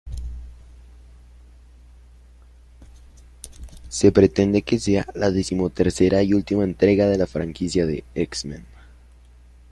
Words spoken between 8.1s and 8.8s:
"X-Men".